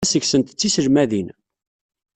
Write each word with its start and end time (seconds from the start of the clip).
Kra 0.03 0.11
seg-sent 0.13 0.53
d 0.53 0.57
tiselmadin. 0.59 1.27